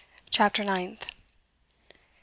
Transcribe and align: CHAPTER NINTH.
CHAPTER 0.31 0.63
NINTH. 0.63 1.05